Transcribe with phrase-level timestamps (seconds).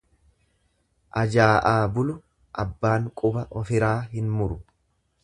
[1.23, 2.15] Ajaa'aa bulu
[2.63, 4.59] abbaan quba ofiraa hin muru.